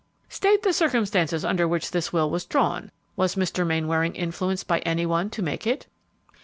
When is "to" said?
5.29-5.43